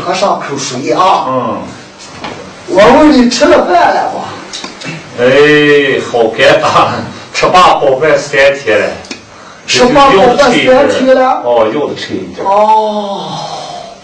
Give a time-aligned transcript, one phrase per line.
[0.00, 1.24] 喝上口水啊。
[1.28, 1.58] 嗯。
[2.70, 4.20] 我问你吃了饭了不？
[5.22, 6.90] 哎，好尴尬，
[7.32, 8.86] 吃罢好饭三天了。
[9.66, 10.52] 吃罢好饭三
[10.88, 11.42] 天了。
[11.44, 12.46] 哦，有的吃一点。
[12.46, 13.30] 哦，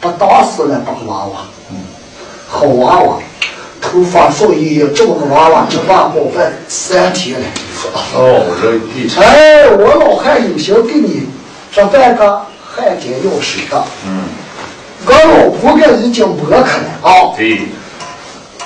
[0.00, 1.41] 不打死了，帮娃娃。
[1.70, 1.77] 嗯，
[2.48, 3.16] 好娃娃。
[3.82, 7.47] 头发少一样，这么个娃娃，吃饭饱饭三天了。
[8.14, 11.28] 哦，这哎，我老汉有心给你
[11.70, 12.41] 这半个
[12.74, 13.84] 汉奸要水的。
[14.06, 14.24] 嗯。
[15.06, 17.34] 俺老婆给已经磨开了啊。
[17.36, 17.62] 对。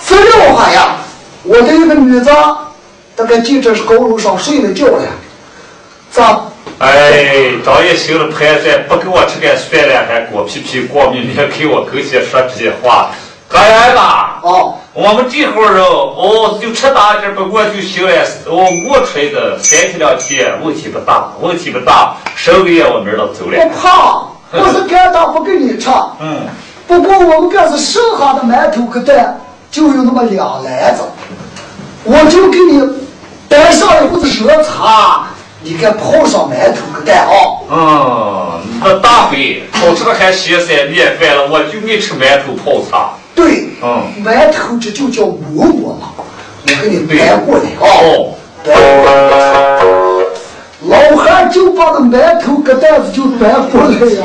[0.00, 0.96] 资料哈呀，
[1.42, 2.30] 我的一个女子，
[3.16, 5.02] 那个记者是高楼上睡了觉了。
[6.10, 6.40] 咋？
[6.78, 13.10] 哎，张爷行了盘算，不给我吃点蒜了，还锅皮皮光明面给我跟前说这些话。
[13.48, 13.98] 哥儿子，
[14.46, 18.12] 哦，我们这号人哦，就吃大点不过就行了。
[18.46, 22.14] 我我出来的三天两天问题不大，问题不大。
[22.36, 23.58] 十个月我明儿都走了。
[23.58, 25.88] 我怕， 我是干大不给你吃。
[26.20, 26.46] 嗯。
[26.86, 29.38] 不过我们这是剩下的馒头和蛋，
[29.70, 31.02] 就有那么两篮子，
[32.04, 32.82] 我就给你
[33.46, 35.26] 带上一壶子热茶，
[35.62, 37.30] 你给泡上馒头和蛋啊。
[37.70, 43.10] 嗯，那大回好吃的还歇三面饭了，我就爱吃馒头泡茶。
[43.34, 47.84] 对，嗯，馒头这就叫馍馍嘛，我给你搬过来啊。
[48.00, 48.32] 哦，
[50.86, 54.24] 老汉就把那馒头搁袋子就搬过来呀。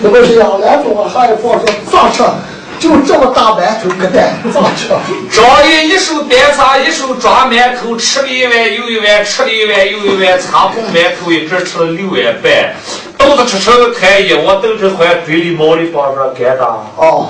[0.00, 2.22] 那不是呀，来中了，还一放说咋吃？
[2.80, 4.88] 就这么大馒头搁袋咋吃？
[5.30, 12.74] 张爷一手端茶，一手抓馒头，吃了一碗又一碗，吃了一碗又一碗，茶红馒头一直吃了六碗半，
[13.16, 16.64] 肚子吃成开眼，我等着还嘴里冒的光说干的。
[16.96, 17.28] 哦。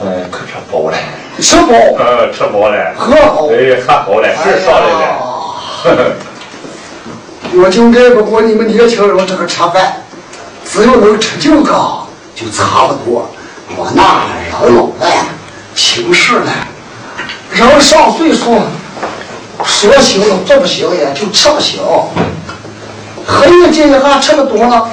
[0.00, 0.96] 哎，可吃饱了，
[1.40, 6.14] 吃饱，呃，吃饱了，喝好，哎，喝好了，事上来了。
[7.54, 10.04] 我就爱不过你们年轻人这个吃饭，
[10.70, 11.72] 只要能吃酒个
[12.34, 13.28] 就差不多。
[13.76, 14.02] 我那
[14.34, 15.12] 人老了，
[15.74, 16.52] 轻视了，
[17.50, 18.60] 人上岁数，
[19.64, 21.80] 说行了做不行也就吃不行。
[23.26, 24.88] 黑夜这一下吃的多了，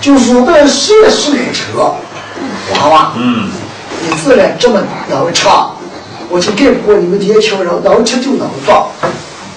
[0.00, 1.94] 就说的谁是来车，
[2.74, 3.50] 娃娃，嗯。
[4.00, 5.48] 你自然这么能吃，
[6.28, 8.88] 我就跟不过你们年轻人能吃就能做。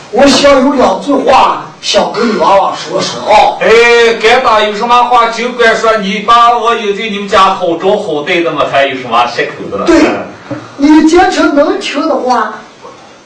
[0.10, 3.58] 我想有两句话想跟你娃娃说说啊。
[3.60, 5.98] 哎，干大有什么话就管说。
[5.98, 9.86] 你把我有对你们家好招好待的嘛，还有什么借口的了？
[9.86, 10.00] 对，
[10.78, 12.54] 你坚持能听的话，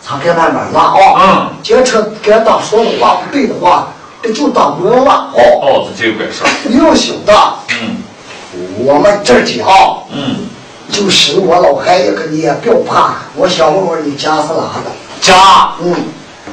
[0.02, 1.20] 咱该慢慢拉啊。
[1.20, 1.50] 嗯。
[1.62, 3.90] 坚持干大说的话不对的话，
[4.24, 5.30] 这就当没了。
[5.34, 6.48] 哦哦，这就管说。
[6.64, 7.34] 你要晓得。
[7.82, 7.98] 嗯。
[8.80, 9.64] 我们这家。
[10.14, 10.48] 嗯。
[10.92, 13.16] 就是我老汉一个，你也不要怕。
[13.36, 14.92] 我想问问你家是哪的？
[15.20, 15.96] 家，嗯，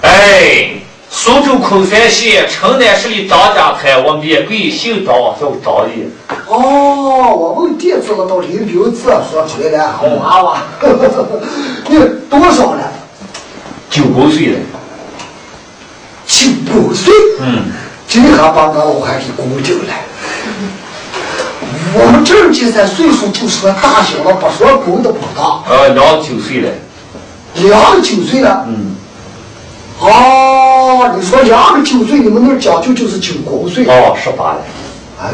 [0.01, 0.71] 哎，
[1.15, 6.09] 苏州昆山县城南市的张家滩，我免贵姓张，叫张毅。
[6.49, 10.63] 哦，我问地址了，到林彪字说出来了，好娃娃。
[11.87, 11.99] 你
[12.31, 12.91] 多少了？
[13.91, 14.59] 九九岁了。
[16.27, 17.13] 九九岁？
[17.41, 17.65] 嗯。
[18.09, 19.93] 这下把我我还给鼓定了。
[21.95, 25.63] 我们这儿今年岁数就说大小了，不说公的不大。
[25.69, 26.71] 呃，两九岁了。
[27.57, 28.65] 两九岁了。
[28.67, 28.92] 嗯。
[30.03, 33.85] 哦，你说两个九岁，你们那儿讲究就是九公岁。
[33.87, 34.59] 哦，十八了。
[35.23, 35.31] 哎，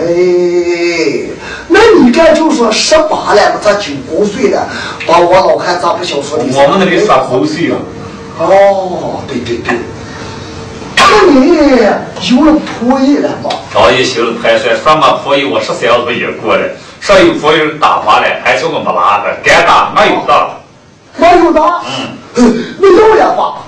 [1.69, 4.69] 那你这就说十八了，咋九公岁了？
[5.07, 6.55] 把我老汉咋不想说你？
[6.55, 7.79] 我们那里说公岁啊。
[8.39, 9.79] 哦，对对对。
[10.97, 11.57] 那你
[12.37, 13.49] 有了婆姨了吗？
[13.73, 16.69] 张爷行了盘算，什么仆役我十三岁也过了，
[17.01, 20.51] 说有仆役打发了，还叫我没拉的，该打没有打，
[21.17, 21.83] 没有打。
[22.35, 22.45] 嗯，
[22.79, 23.65] 你要了吧？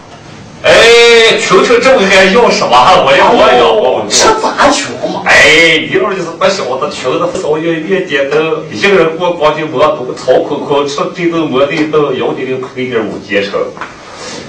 [0.62, 2.76] 哎，穷成这么还要什么？
[3.04, 4.04] 我要我要我。
[4.10, 5.22] 吃咋穷嘛？
[5.24, 8.36] 哎，你儿就是不晓得，穷的不少月月点头，
[8.70, 13.52] 一个人过光景馍都草空空，吃这顿馍的都要得个亏点五结成。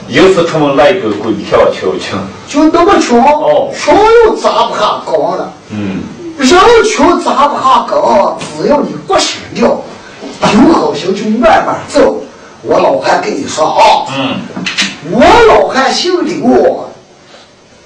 [0.10, 5.54] 因此，出门来个鬼跳秋穷，就那么穷，哦，穷又砸不下缸了。
[5.70, 6.04] 嗯，
[6.38, 6.50] 人
[6.94, 9.82] 穷砸不下缸，只要你不吃掉，
[10.42, 12.22] 有好心就慢慢走。
[12.64, 14.36] 我老汉跟你说啊，嗯，
[15.10, 16.90] 我老汉姓刘，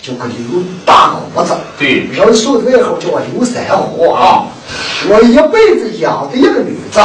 [0.02, 4.48] 叫个刘大胡子，对，人送外号叫刘三虎啊。
[5.08, 7.00] 我一辈子养的一个女子，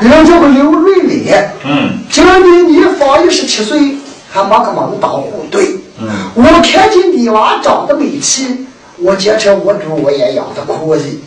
[0.00, 1.32] 人叫个刘瑞丽。
[1.64, 3.96] 嗯，今年你方一十七岁，
[4.30, 5.78] 还没个门当户对。
[6.00, 8.66] 嗯，我看见你娃长得美气，
[8.98, 11.20] 我坚持我女我也养的可以，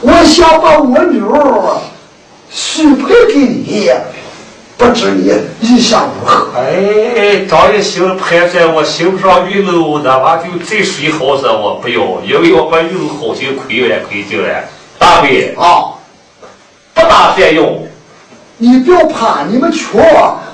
[0.00, 1.76] 我想把我女儿
[2.50, 3.90] 许配给你。
[4.76, 6.48] 不知你意下如何？
[6.56, 14.64] 哎，张一兴排在我心不上玉楼，哪怕就再水好子我不要，因为我把玉楼好心亏了亏尽了。
[14.98, 15.94] 大伟啊，
[16.92, 17.86] 不打算用。
[18.58, 20.00] 你不要怕，你们穷，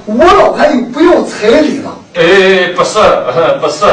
[0.05, 1.97] 我老还有不要彩礼了。
[2.15, 2.99] 哎，不是，
[3.61, 3.87] 不是，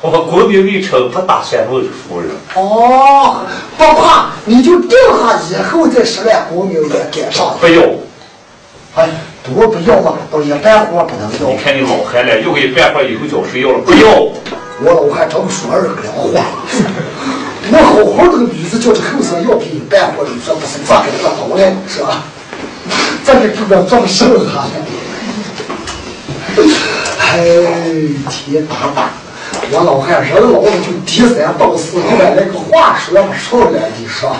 [0.00, 2.30] 我国民未成，不打算论夫人。
[2.54, 3.42] 哦，
[3.76, 7.54] 不怕，你就定下以后再说了，国民也赶上。
[7.60, 7.98] 不用。
[8.96, 9.08] 哎。
[9.44, 11.50] 多不要嘛，到一半活不能要。
[11.52, 13.78] 你看你老汉了，又一半活以后叫谁要了？
[13.84, 14.08] 不要。
[14.80, 16.40] 我老汉真说二个了话。
[17.70, 21.74] 我好好的个女子叫这后生要给你半活，你说不是咋给他倒嘞？
[21.86, 22.24] 是吧？
[23.22, 24.66] 咋给这个装瘦哈？
[27.32, 27.44] 哎，
[28.30, 29.10] 天打打！
[29.70, 34.34] 我老汉人老了就第三道四，你把那个话说不出来，你说。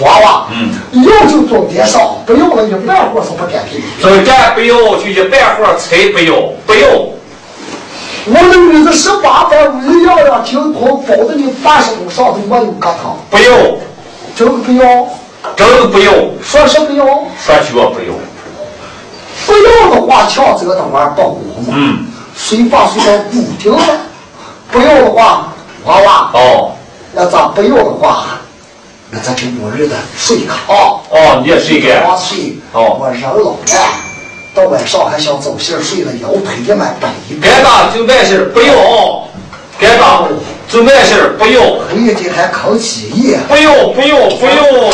[0.00, 0.70] 娃娃，嗯，
[1.04, 3.82] 要就总点上，不要了一半活是不给你。
[4.00, 6.34] 总价不要，就一半活才不要，
[6.66, 6.88] 不要。
[8.30, 13.16] 我的女子十八般武艺样样精通，保证你八十五上头没有疙瘩。
[13.30, 13.50] 不要，
[14.36, 15.06] 真的不要，
[15.56, 16.12] 真的不要，
[16.42, 17.04] 说是不要，
[17.38, 18.14] 说绝不要。
[19.46, 21.40] 不要的话，抢走的玩不。
[21.70, 22.06] 嗯，
[22.36, 23.80] 谁把谁当固定了。
[24.70, 25.48] 不要的话，
[25.86, 26.72] 娃娃，哦，
[27.14, 28.26] 那咋不要的话？
[29.10, 31.00] 那咱就末日的睡炕。
[31.10, 31.88] 哦，你也睡个？
[32.06, 32.58] 我睡。
[32.72, 33.56] 哦，我人老了，
[34.54, 37.08] 到晚上还想早些睡了，腰腿也蛮白。
[37.40, 39.28] 该打就完事不要。
[39.80, 40.22] 该打
[40.68, 41.62] 就完事不要。
[41.88, 43.38] 黑天还扛起夜。
[43.48, 44.90] 不要不要不要。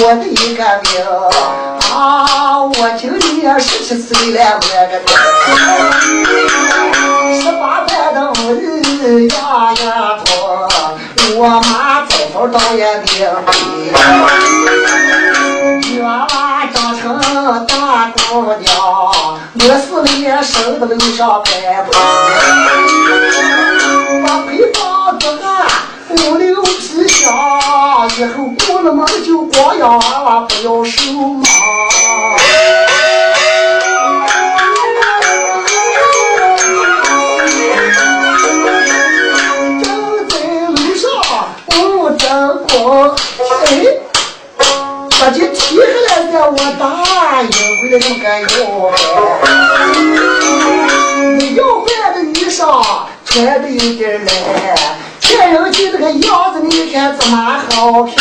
[0.00, 1.67] 我的一个命
[1.98, 2.62] 啊！
[2.62, 3.10] 我今
[3.40, 4.94] 年十七岁了，我个，
[7.34, 9.34] 十八般的武艺样
[9.74, 9.84] 样
[10.24, 10.26] 通，
[11.36, 13.06] 我妈早早到也命
[15.82, 16.36] 女娃娃
[16.72, 17.02] 长成
[17.66, 18.70] 大姑娘，
[19.54, 19.88] 我四
[20.18, 21.90] 年生的楼上开铺，
[24.24, 25.42] 把配方做个
[26.10, 27.30] 五六皮箱，
[28.16, 31.44] 以后过了门就光养娃娃，不要手忙。
[39.82, 39.86] 正
[40.28, 40.34] 在
[40.70, 41.04] 路上
[41.66, 42.26] 我正
[42.68, 43.14] 过，
[43.66, 43.68] 哎，
[45.20, 46.82] 把这提下来的我大
[47.42, 47.44] 一
[47.82, 48.46] 回来就该要
[51.36, 52.56] 你要换的衣裳
[53.26, 54.28] 穿的有点烂，
[55.28, 57.36] 看人去这个样子你看怎么
[57.70, 58.14] 好看？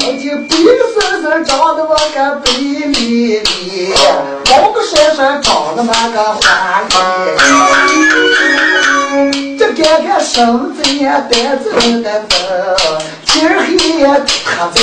[0.00, 3.94] 我就鼻子是长得我个白哩哩，
[4.50, 6.92] 毛个帅帅长得那个花哩。
[9.56, 11.70] 这看看身子呀，胆子
[12.02, 12.34] 的大，
[13.26, 14.04] 今儿黑呀
[14.44, 14.80] 他在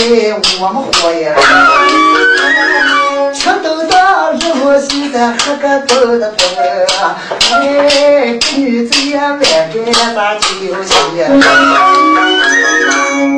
[0.62, 1.24] 我们火呀。
[3.46, 3.86] 吃豆的
[4.34, 6.44] 肉现在喝个豆的豆，
[7.52, 9.46] 哎，这女子也蛮干
[10.16, 10.42] 啥就
[10.82, 10.90] 行。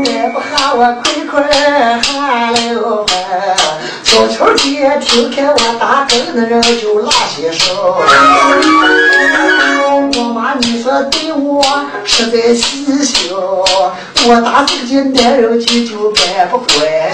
[0.05, 3.11] 再不喊我快快喊了饭，
[4.01, 8.01] 小秋天听看我打工的人就拉些手。
[10.15, 11.61] 我妈你说对我
[12.05, 17.11] 实在细心，我打这个男人就就干不乖。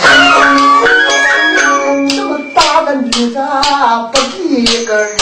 [3.24, 3.40] 你咋
[4.12, 5.18] 不给一个人，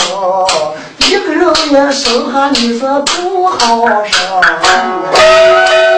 [1.06, 5.91] 一个人也生下你说不好生。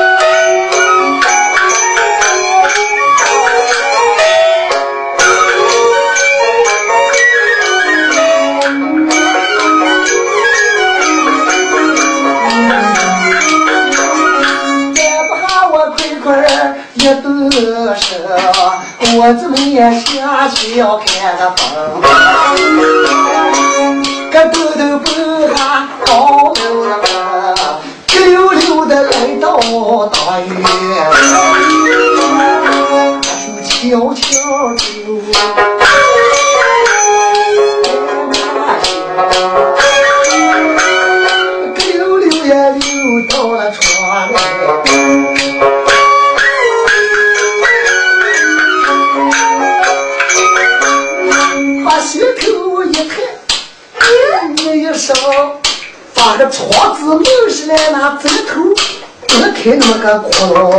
[60.05, 60.71] 个窟窿，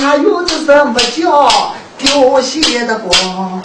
[0.00, 1.50] 还有的是木匠
[1.98, 3.60] 掉线的光，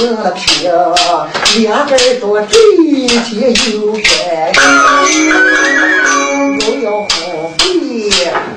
[0.00, 0.72] 口型平，
[1.58, 2.58] 两根多嘴
[3.06, 4.08] 尖又干，
[6.58, 7.08] 又要红
[7.58, 7.62] 肥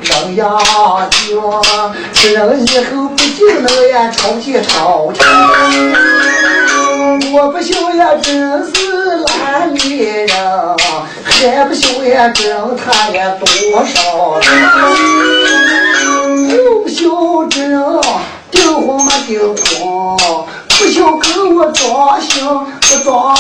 [0.10, 0.42] 能养
[1.10, 1.20] 精，
[2.14, 5.20] 吃了以后不就能呀超级超级。
[7.34, 8.32] 我不晓呀，真
[8.66, 8.72] 是
[9.26, 10.28] 烂女人，
[11.26, 13.46] 还不晓呀，真他呀多
[13.86, 14.44] 少人，
[16.56, 17.02] 又不晓
[17.50, 17.54] 真
[18.52, 19.62] 订婚没订婚，
[20.78, 22.46] 不要跟我装行
[22.82, 23.36] 不装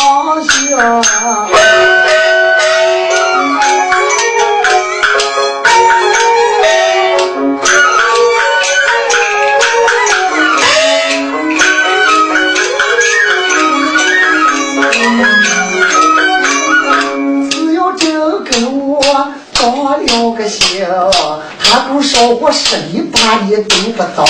[21.94, 22.04] 不。
[22.04, 24.26] 少过十里八里都不到，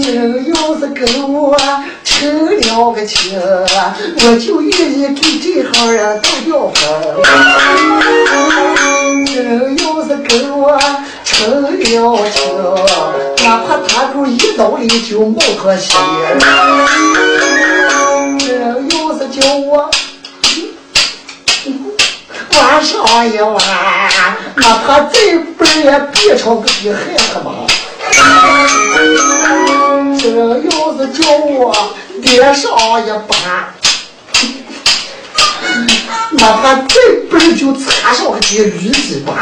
[0.00, 1.56] 真要是跟我
[2.04, 6.76] 成了个亲，我就愿意给这行人当吊粉。
[9.26, 10.78] 真要是跟我
[11.24, 11.98] 成了亲，
[13.44, 15.96] 哪怕他住一刀里就冒颗血。
[18.38, 19.90] 真要是叫我。
[22.56, 22.94] 晚上
[23.28, 23.58] 一晚，
[24.56, 25.18] 哪怕再
[25.58, 27.66] 笨也别成个比孩子嘛。
[30.18, 30.22] 这
[30.58, 31.74] 要是叫我
[32.20, 32.70] 脸上
[33.04, 33.34] 一把，
[36.32, 36.94] 哪怕再
[37.30, 39.40] 笨就插上个几驴子巴。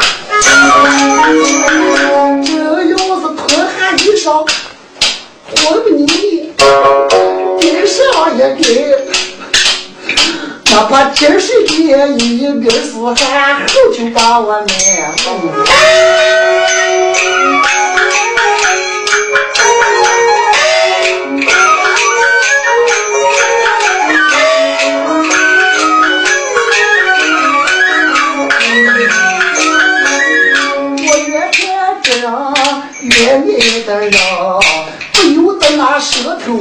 [2.43, 2.51] 这
[2.83, 4.45] 要是脱下衣裳，
[5.51, 6.53] 活不腻，
[7.59, 8.63] 脸上也给。
[10.71, 11.62] 哪怕天水
[12.17, 14.67] 一边是寒，后就把我难。
[31.05, 31.61] 我越看
[32.01, 32.07] 这
[33.01, 34.11] 越美的人，
[35.13, 36.57] 不由得那舌头。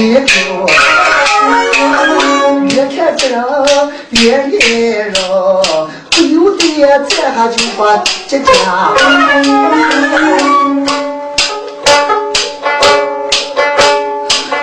[0.00, 0.20] 越
[2.88, 3.38] 看这人
[4.10, 5.14] 越爱人，
[6.10, 6.62] 不由得
[7.08, 7.80] 这下就把
[8.26, 8.48] 这家。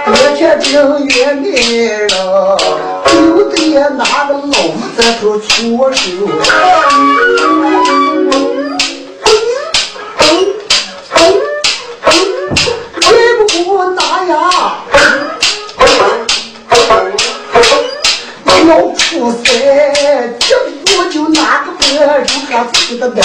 [0.08, 0.70] 越看人
[1.08, 1.30] 越爱
[2.08, 2.10] 人，
[3.06, 3.56] 不由得
[3.92, 5.50] 拿个老木子头搓
[5.94, 6.02] 手。
[19.22, 19.46] 就塞，
[20.40, 20.50] 正
[20.98, 23.22] 我就拿个本人他死的呆。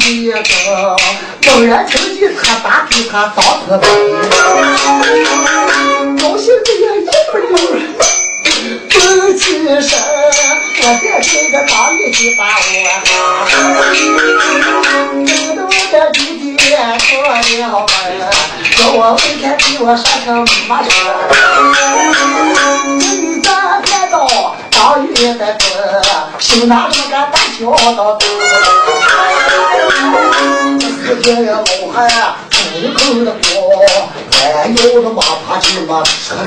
[0.00, 0.96] 一个，
[1.46, 3.86] 猛然情急，他打给他刀子背。
[19.06, 20.88] 我为天替我说声妈事，
[22.96, 24.26] 你咋看到
[24.70, 25.66] 当雨的子，
[26.38, 28.18] 心哪这么个大跳到头，
[30.80, 32.08] 世界我还
[32.48, 32.56] 出
[32.94, 33.44] 口的过，
[34.32, 36.40] 还有的马爬去嘛吃了，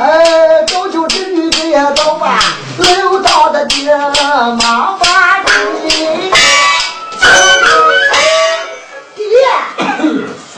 [0.00, 2.40] 哎，早就这女的也都把
[2.78, 4.93] 刘道的爹麻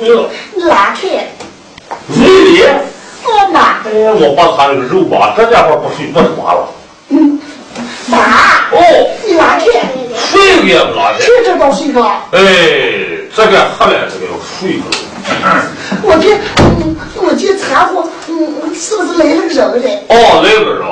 [0.09, 1.27] 了，你拉开，
[2.07, 2.65] 你里，
[3.25, 3.83] 我拿。
[3.85, 6.69] 哎，我把他那个肉吧，这家伙不睡不滑了。
[7.09, 7.39] 嗯，
[8.07, 8.19] 妈，
[8.73, 8.77] 哦，
[9.27, 9.65] 你拉开，
[10.17, 12.01] 睡个也不拉谁知道睡了？
[12.33, 12.39] 哎，
[13.35, 14.85] 这个喝了，这个要睡个。
[16.03, 20.05] 我这，嗯，我这掺和，嗯，是不是来了个人嘞？
[20.09, 20.83] 哦，来个人，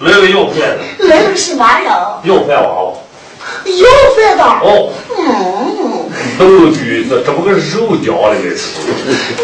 [0.00, 1.86] 来个要饭的，来了个什么人？
[2.24, 2.92] 要饭娃娃。
[3.64, 3.86] 要
[4.16, 4.44] 饭的。
[4.44, 8.80] 哦，嗯，豆局这这么个肉饺里面吃。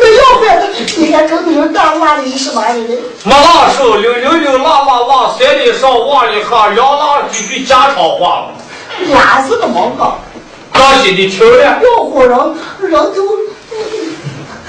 [0.00, 2.99] 那要饭的，你看跟你们大拉的是什么人嘞？
[3.25, 8.49] 没拉手，溜溜溜，拉拉拉，山里上，往里下，两拉几句家常话。
[9.12, 10.12] 拉是个么个？
[10.73, 13.38] 刚才你听了，要伙人，人都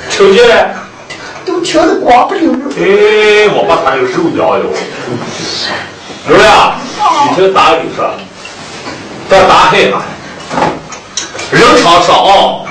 [0.09, 0.75] 听见了？
[1.45, 2.67] 都听得光不溜溜。
[2.77, 4.65] 哎，我把他这个肉饺哟。
[6.27, 6.75] 刘亮，
[7.29, 8.11] 你听大理说，
[9.29, 10.05] 这大海啊，
[11.51, 12.63] 人常说啊，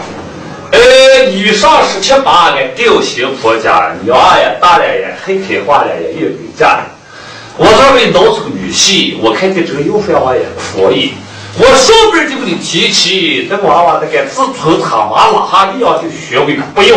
[0.73, 6.87] 呃，女上十七八个定型婆家，娘也大了也黑开花了也也给嫁了。
[7.59, 11.13] 我这边闹出个女婿，我看见这个有饭娃也可以。
[11.59, 16.97] 我上边就给你提起，这个娃娃那个自从他妈拉下你要就学会不要，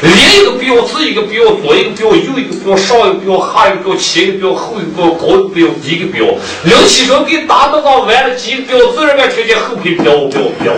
[0.00, 6.24] 连一个标字一个标，左一个标，右一个标，上一个标，下一个标，前一个标，后一个标，高一个标，低一个标。
[6.64, 10.72] 刘启成给打到到完了几个标，自然个听见后边标标标。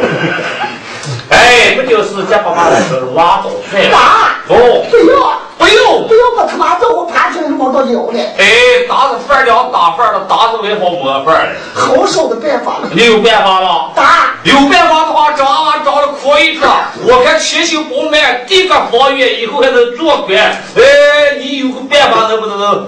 [1.31, 6.09] 哎，不就是叫爸爸来说是挖早菜打哦，不要，不用。
[6.09, 8.19] 不要把他妈叫我爬起来摸到腰了。
[8.37, 8.45] 哎，
[8.89, 11.53] 打是饭量打饭了，打着外好摸饭了。
[11.73, 12.89] 好少的办法了。
[12.93, 13.91] 你有办法吗？
[13.95, 16.67] 打，有办法的话，长啊长得可以着。
[17.07, 20.37] 我看前行不慢，第个方圆以后还能做官。
[20.37, 22.87] 哎，你有个办法能不能？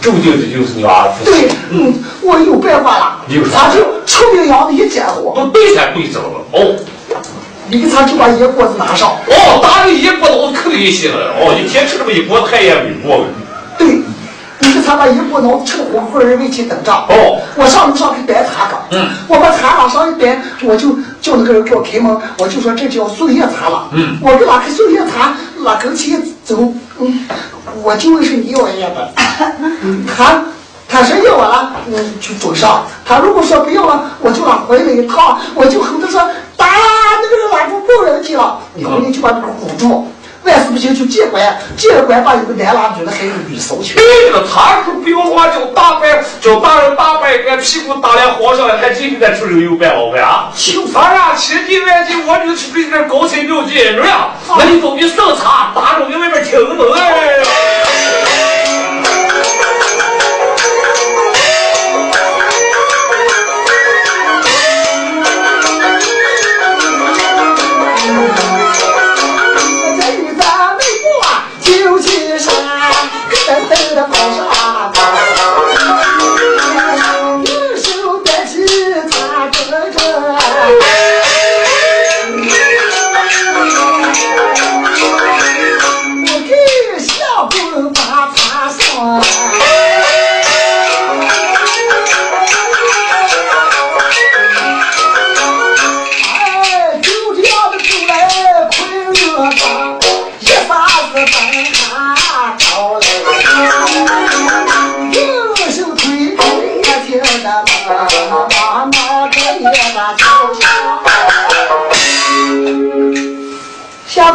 [0.00, 1.24] 注定的就是你儿子。
[1.24, 3.16] 对，嗯，我有办法了。
[3.28, 6.40] 有啥他就臭名扬的一家伙，都对才对着了。
[6.52, 6.76] 哦
[7.70, 9.10] 你给他就把野锅子拿上。
[9.26, 11.34] 哦，打个一锅脑子可厉害了。
[11.38, 13.26] 哦，一天吃这么一锅菜也没过。
[13.76, 14.00] 对，
[14.60, 16.90] 你给他把野锅脑子吃的火乎人为去等着。
[16.92, 18.80] 哦，我上楼上去摆茶岗。
[18.90, 23.88] 嗯，我把茶往上一摆，我就叫那个人给我开门，我就说这叫素叶茶了。
[23.92, 27.26] 嗯，我给拉开素叶茶，拉跟前走，嗯，
[27.82, 29.12] 我就问是你要也的，
[30.16, 30.42] 他。
[30.88, 32.86] 他说要我了，嗯，就准上。
[33.04, 36.18] 他如果说不要了，我就往回来一趟，我就和他说，
[36.56, 40.10] 打那个人拉住不人去了，你回去就把那个护住。
[40.44, 43.96] 万事不行就借拐，借了拐把一个男拉住了，还有个女搜去。
[43.96, 50.48] 对了，他说不用话叫大拐，叫大人大拐个屁股打两皇上了，还这个在出手有办老板啊！
[50.94, 54.36] 哎呀，千金万金，我就去给点高材妙计，是吧？
[54.56, 57.77] 那你走去搜查，打着在外面听着哎。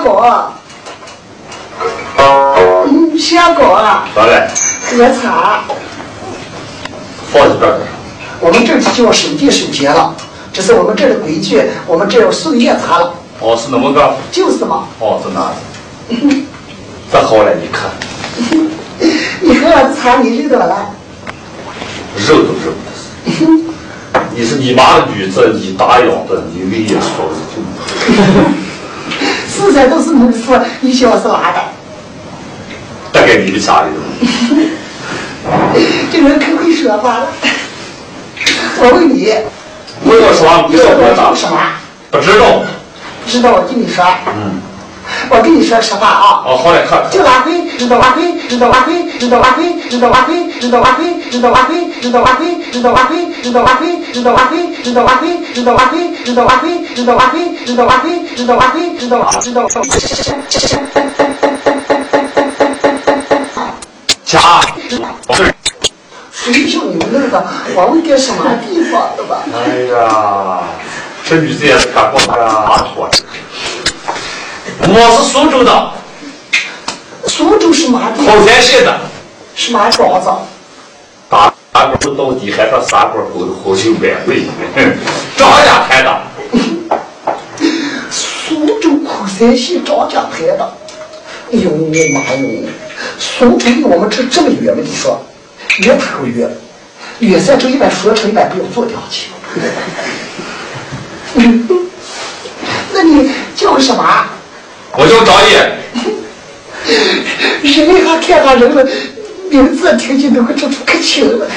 [0.03, 0.21] 小狗，
[2.17, 4.49] 嗯，小狗啊，咋了？
[4.91, 5.63] 喝茶。
[7.31, 7.79] 放在这儿。
[8.41, 10.13] 我们这就要守地守节了，
[10.51, 14.13] 这是我们这儿的规矩，我们这儿要送夜茶了，哦，是那么个。
[14.29, 14.89] 就是嘛。
[14.99, 15.55] 哦，是那子。
[17.09, 17.89] 这好了，你看，
[19.39, 20.89] 你喝了这茶，你认得了？
[22.27, 22.91] 肉都肉的
[23.31, 23.45] 是。
[24.35, 26.97] 你是你妈的女子，你打养的，你唯一说
[27.29, 27.35] 的
[29.63, 29.69] 就。
[29.69, 31.61] 四在都是你说，你小是哪的？
[33.13, 33.95] 大概你的家里头。
[36.11, 37.27] 这人可会说话了。
[38.79, 39.33] 我问你，
[40.05, 41.57] 问我说，你说我叫什么？
[42.11, 42.61] 不知道。
[43.25, 44.03] 不知道，我跟你说。
[44.27, 44.61] 嗯。
[45.35, 46.43] 我跟你说实话啊。
[46.45, 47.01] 哦，好嘞，看。
[47.09, 59.81] 就挖灰，知道阿辉，知道阿辉，知道阿辉，知道阿辉，知道阿辉，知道阿辉，知道阿辉，知道阿辉，知道阿辉，知道阿辉，知道阿辉，知道阿辉，知道阿辉，知道阿辉，知道阿辉，知道阿辉，知道知道。
[64.25, 64.39] 家。
[66.31, 69.37] 谁叫你们那个往个什么地方的吧？
[69.53, 70.59] 哎呀，
[71.23, 73.09] 这女子也是干过大活。
[74.79, 75.91] 我是苏州的。
[77.27, 78.27] 苏州是哪地？
[78.27, 78.99] 后山县的。
[79.55, 80.29] 是哪庄子？
[81.29, 84.45] 大大官不到底，还到三官后后修百岁。
[85.37, 86.21] 张家台的。
[88.09, 90.73] 苏州后山县张家台的。
[91.51, 92.69] 哎呦妈哟！
[93.19, 94.81] 苏州离我们这这么远吗？
[94.83, 95.23] 你说，
[95.79, 96.49] 远不够远？
[97.19, 99.29] 远在这一般说成一般不要坐掉去。
[102.91, 104.25] 那你叫什么？
[104.95, 105.53] 我叫张爷。
[107.85, 108.87] 人还看上人了，
[109.49, 111.47] 名字听起都快这出可亲了。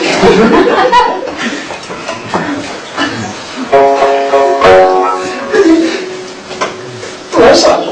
[7.31, 7.83] 多少？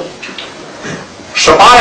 [1.35, 1.81] 十八嘞。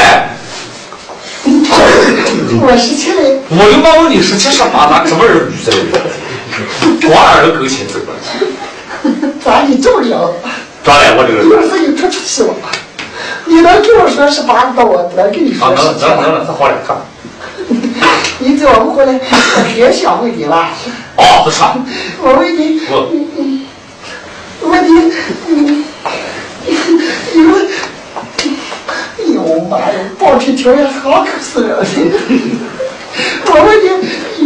[2.62, 3.39] 我十七嘞。
[3.49, 5.73] 我又问问你十七十八，那什么人女生？
[7.10, 8.12] 光耳朵够亲这个。
[9.43, 10.36] 咋你这么着？
[10.84, 11.15] 咋嘞？
[11.17, 11.39] 我这个。
[11.56, 12.54] 儿子你出出息了。
[13.45, 16.05] 你能跟我说十八个，我能跟你说十七。
[16.05, 16.97] 能能能，这好嘞，看。
[18.39, 20.69] 你叫我们回来，我别想问你了。
[21.15, 21.62] 哦，不是。
[22.21, 24.89] 我问你，我问你，
[25.47, 25.53] 你
[27.33, 27.67] 你们，
[28.38, 29.86] 哎呦妈呀，
[30.19, 31.86] 报题条件好可死了！
[33.45, 33.88] 我问你，
[34.39, 34.43] 你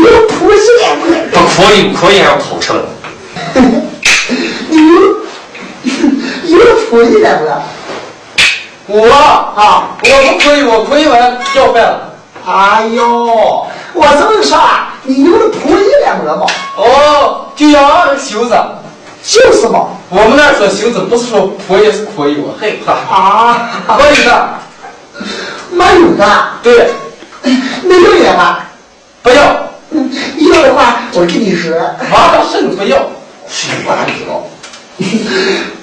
[0.00, 1.04] 有有婆媳两个？
[1.32, 2.78] 不可以，可以还要考出来。
[4.70, 4.78] 有。
[6.46, 6.58] 有
[6.90, 7.62] 可以了
[8.86, 8.98] 不？
[8.98, 12.14] 我啊，我不可以，我可以完要饭了。
[12.46, 14.56] 哎呦，我这么说，
[15.02, 16.46] 你有了可以了没嘛？
[16.76, 18.54] 哦，就要袖子。
[19.20, 19.88] 就是嘛。
[20.10, 22.92] 我们那说袖子，不是说可以是可以，我害怕。
[22.92, 24.48] 啊，可以的。
[25.72, 26.24] 没有的。
[26.62, 26.90] 对。
[27.82, 28.60] 那要也吗？
[29.22, 29.36] 不要。
[29.40, 31.72] 要的话，我跟你说。
[32.12, 32.98] 马上甚至不要。
[33.48, 34.46] 是不知道。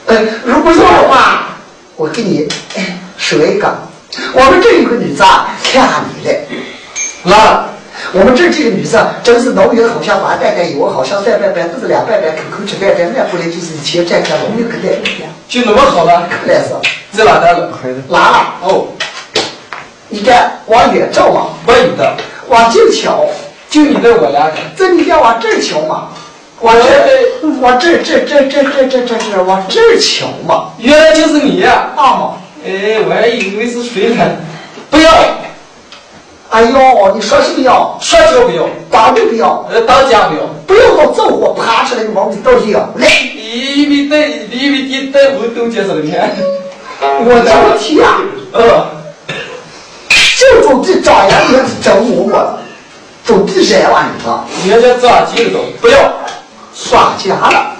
[0.05, 1.47] 呃，如果要的话，
[1.97, 2.83] 我给你说
[3.17, 3.75] 一个。
[4.33, 5.23] 我们这有个女子
[5.73, 6.35] 看上你了，
[7.23, 7.65] 那
[8.13, 15.29] 我们这几个女子真是脑圆好像玩带带油，好像带拜拜都是两拜拜，口口吃拜拜，面过来就是一千站看龙有个带一样。
[15.47, 16.27] 就那么好了？
[16.29, 16.69] 可来是。
[17.11, 17.71] 在哪待了？
[18.09, 18.45] 哪了？
[18.61, 18.87] 哦，
[20.09, 22.15] 你看往远照嘛，没有的，
[22.47, 23.25] 往近瞧，
[23.69, 24.53] 就你带我俩的。
[24.77, 26.09] 这你看往这瞧嘛。
[26.61, 30.69] 往这，往这，这，这，这，这，这，这，这，往这儿瞧嘛！
[30.77, 31.89] 原来就是你呀！
[31.97, 32.37] 啊嘛！
[32.65, 34.23] 哎，我还以为是谁呢？
[34.89, 35.11] 不要！
[36.49, 37.97] 哎呦，你说什么要？
[38.01, 43.07] 说就不要，当就不要，呃，当家不要，不要到走火爬出来的毛病到底要来！
[43.53, 46.31] 因为带，因为你带我都接受了，你看，
[47.01, 48.21] 我着急啊！
[48.51, 48.87] 呃，
[50.39, 52.59] 就种地张扬，也是整我我，
[53.25, 56.11] 种地热完你说，人家抓紧了，不要。
[56.77, 57.74] 耍家了，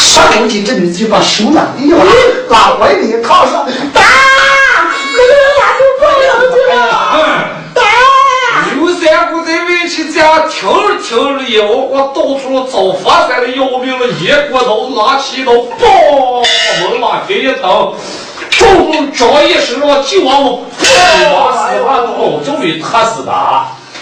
[0.00, 1.96] 上楼梯这女子就把手拿的要
[2.48, 6.80] 拉怀里，她说：“打，那个俺就不要去了。”
[7.74, 7.80] 打，
[8.74, 16.44] 刘三姑在围棋家听着听着也我我到处找发财的要命了，一过头拿起一刀，嘣，
[16.80, 17.94] 猛拉开一蹬，
[18.50, 20.84] 中张一身上就往我一
[21.24, 23.32] 把四万刀就给他死的。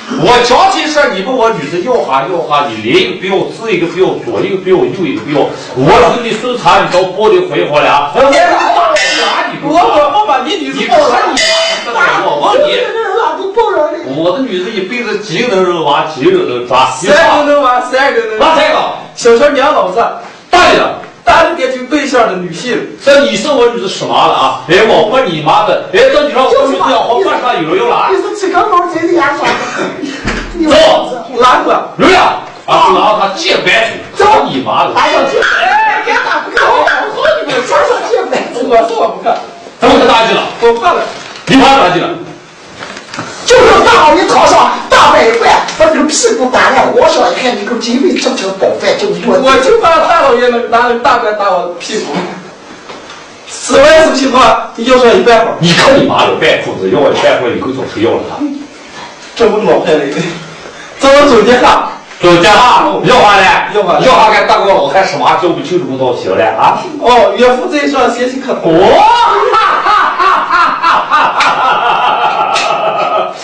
[0.20, 5.44] 我讲起说，你问我女子要哈要哈，你连一个不要，左一个不要，左一个不要，右一个不要。
[5.76, 8.10] 我是你孙茶，你到包里回回来。
[9.60, 11.40] 我我我把你女子抱上你，
[12.24, 12.72] 我问你，
[14.16, 16.86] 我的女子一辈子几个能扔完，几个能抓？
[16.90, 18.38] 三个能完，三个能。
[18.38, 18.78] 哪三个？
[19.14, 20.02] 小小娘老子，
[20.50, 21.02] 大的。
[21.28, 24.60] 大的点就对象的女性，这你是我女子什么了啊？
[24.66, 25.84] 哎，我问你妈的！
[25.92, 28.08] 哎，这你说我女子要好饭上有用 了？
[28.10, 29.46] 你是吃个毛贼的牙刷？
[30.70, 32.24] 走，拉过来，刘亮，
[32.64, 34.94] 啊，然后他借白去，走你妈的！
[34.96, 38.42] 哎呀，哎，别打不看，我好你们啥时候借白？
[38.64, 39.36] 我说我不看，
[39.78, 41.02] 他们可打击了，我怕了，
[41.46, 42.08] 你怕打击了？
[43.44, 44.72] 就是大好的套上
[45.78, 46.92] 把你个屁股打烂。
[46.94, 52.06] 我小一看，你个金卫吃不成饭，就你我我就怕大老爷能拿大棍打我屁股。
[53.48, 54.36] 死了也死不，
[54.82, 55.46] 要上一半。
[55.58, 58.36] 你看你妈的半裤子，要我一半裤，你够早就要了他。
[59.34, 60.00] 这不老坏了，
[61.00, 61.92] 这我总结哈。
[62.20, 63.44] 总结哈，要啥嘞？
[63.74, 64.00] 要啥？
[64.00, 64.28] 要啥？
[64.32, 66.82] 该大哥，我看什么叫不清楚不闹行了啊？
[67.00, 68.72] 哦，岳父在上，心情可多。
[68.72, 71.87] 哈哈哈哈哈哈哈哈！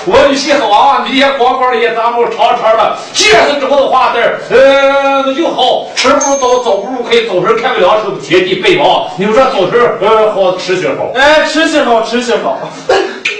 [0.07, 9.09] 我的心好啊，你也光光的，也咱们长长的，既然是这么个话字儿，呃，那就好，吃不如早，早不如可以早晨看个两手，天地备忘。
[9.17, 11.11] 你们说早晨，呃，好吃些好。
[11.15, 12.59] 哎，吃些好，吃些好，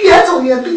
[0.03, 0.73] 越走越对。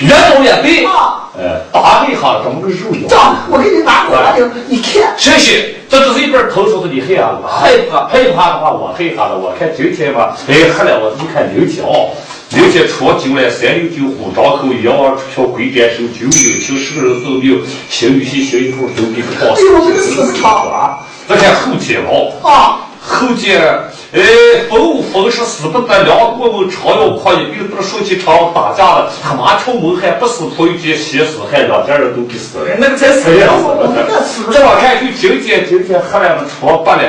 [0.00, 1.30] 越走越对啊！
[1.38, 3.06] 呃，打一下怎么个肉药？
[3.08, 3.16] 这
[3.48, 5.14] 我给你拿过来的，你看。
[5.16, 7.40] 谢谢，这只是一本投书的，你害怕了？
[7.46, 9.38] 害怕，害怕的话，我害怕了。
[9.38, 11.84] 我看今天吧，哎，喝了我一看六天
[12.54, 19.52] 啊，六天初九了，三六九虎张口，一二票鬼点手，九九九十个人送命，行与行行一步走一个道。
[19.54, 21.00] 哎呦，这个死不长啊！
[21.28, 22.32] 再看后天哦。
[22.42, 22.80] 啊。
[23.00, 23.60] 后天，
[24.14, 24.22] 哎，
[24.70, 32.64] 风风是死不得，两过门常要狂，一病不是说起常打架了，他妈跳门还不死，头一天先死，还两家人都给死了。
[32.78, 33.48] 那个才死呀！
[34.52, 37.02] 这我看就今天，今天喝了初八了，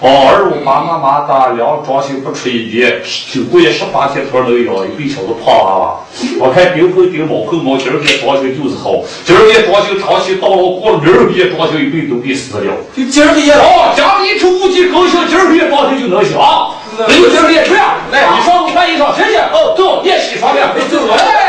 [0.00, 3.00] 哦，二五妈妈妈大，两装修不出一年，
[3.32, 6.00] 九个月十八天头能养一对小子胖娃娃。
[6.38, 12.76] 我看顶头顶毛后毛，今儿天装修就是好，今儿天装修长期到了过了，明儿天装修一对都给死了。
[12.94, 15.18] 就今儿天哦，家里一出五级高兴。
[15.30, 16.36] 今儿个月装修就能行，
[17.08, 17.78] 没有今儿练拳，
[18.10, 19.38] 来，你上我换衣裳，谢谢。
[19.38, 21.41] 哦，走，练洗床的，走，来。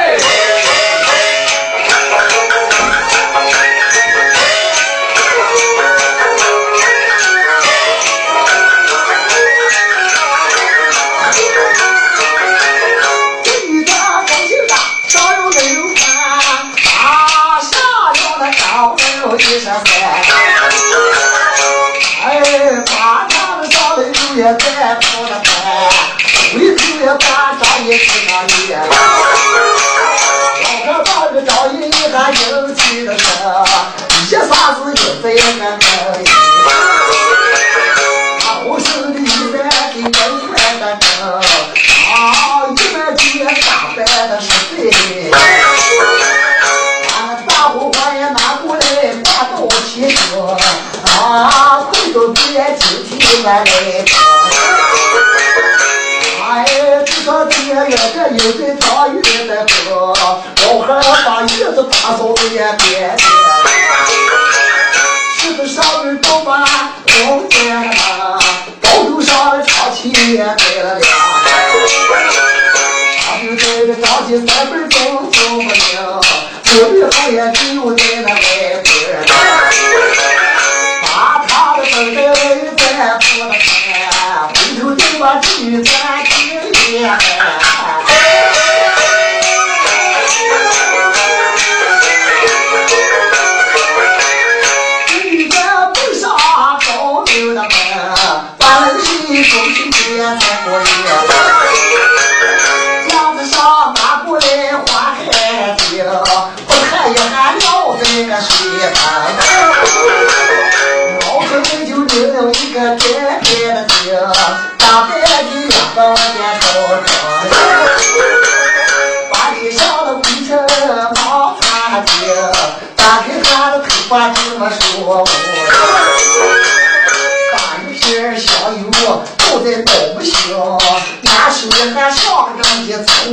[27.96, 29.23] 把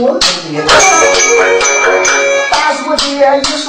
[0.01, 0.59] 我的搓子的。
[2.51, 3.05] 大叔这
[3.37, 3.69] 一说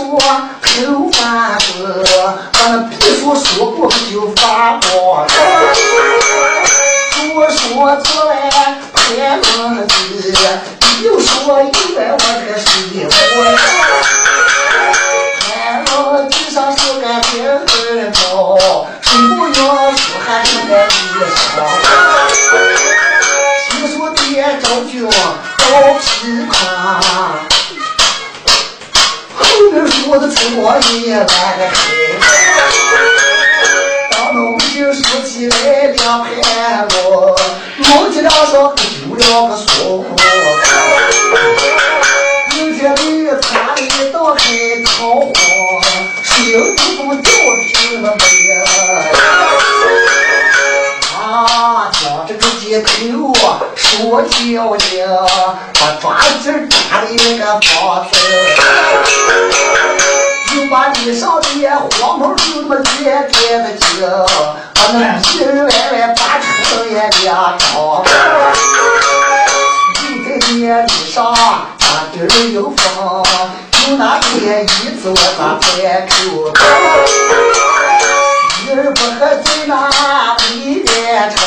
[0.61, 0.71] 头
[1.11, 1.19] 发
[1.57, 1.63] 子，
[2.53, 4.81] 把那皮肤说过就发光。
[7.11, 7.61] 说说
[7.97, 8.31] 出来
[8.93, 8.97] 拍
[9.57, 9.91] 门子，
[11.03, 11.65] 又说一
[11.95, 12.65] 百万个水
[13.03, 13.09] 货。
[15.41, 15.41] 拍
[15.85, 15.91] 门
[16.29, 17.49] 地上是个金儿
[18.31, 18.31] 高，
[19.01, 19.59] 水不要
[19.91, 20.89] 说还是个衣
[21.55, 22.89] 裳。
[24.41, 25.13] 听说爹周军好
[25.99, 26.57] 皮宽，
[29.35, 29.39] 后
[29.71, 31.25] 面说的春光也来
[31.57, 31.75] 个黑。
[34.09, 35.55] 当农民说起来
[35.95, 36.27] 两盘
[36.87, 37.35] 路，
[37.77, 38.83] 农机梁上丢
[39.15, 40.03] 了个锁。
[42.49, 42.99] 明天里
[43.41, 44.43] 村里都开
[44.85, 45.31] 桃花，
[46.23, 46.33] 新
[46.75, 48.21] 祖宗掉的是那没
[52.81, 53.31] 这个街头
[53.75, 55.05] 说交警，
[55.79, 58.17] 把抓紧打的那个房子。
[60.47, 61.45] 就把你上的
[61.99, 64.09] 黄毛就那么天天的听，
[64.73, 67.67] 把那里里外外八成也两张。
[69.93, 71.33] 就在年里上，
[71.77, 73.23] 咱这儿有风，
[73.71, 74.67] 就那天一
[75.01, 76.11] 走咱开口，
[78.65, 80.89] 一儿不喝醉那里边
[81.29, 81.37] 城，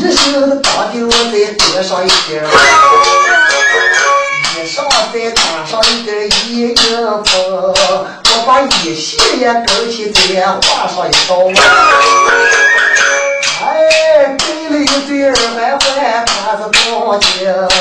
[0.00, 2.42] 一手的当丢再多上一点
[4.56, 4.82] 衣裳
[5.12, 6.08] 再穿上一根
[6.48, 6.74] 衣领
[7.24, 10.18] 风，我把衣袖也勾起再
[10.62, 11.54] 画上一道纹。
[13.62, 15.80] 哎，背了一对二环环，
[16.26, 17.28] 穿着高襟，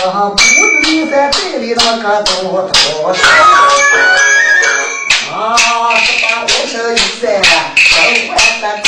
[0.03, 0.37] 裤子
[0.83, 2.29] 里再背里那个兜
[2.67, 3.17] 头绳。
[5.31, 5.37] 啊，
[6.05, 7.21] 这把红绳一塞，
[7.77, 7.87] 身
[8.27, 8.29] 环
[8.59, 8.87] 三根，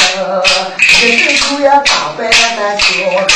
[1.04, 3.28] 这头也打扮的漂亮。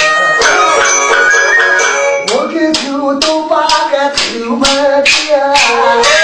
[2.28, 6.14] 我跟头都把个头门点。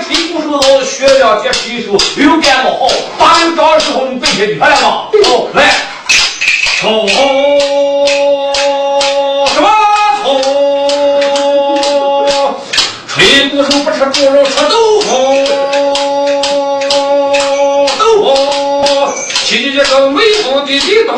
[0.00, 2.88] 吹鼓手老学两节皮手，有感冒好。
[3.18, 5.08] 打有仗的时候你背下你看来吗？
[5.12, 5.58] 哦，来，
[6.80, 7.08] 冲
[9.48, 9.64] 什么
[10.22, 10.26] 冲？
[13.08, 15.06] 吹鼓手不吃猪肉，吃豆腐，
[17.98, 18.24] 豆腐，
[19.44, 21.10] 骑着个威风的地咚。